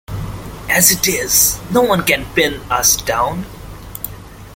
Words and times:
As 0.67 0.89
it 0.89 1.07
is, 1.07 1.59
no 1.71 1.83
one 1.83 2.01
can 2.03 2.25
pin 2.33 2.55
us 2.71 2.97
down. 3.03 3.45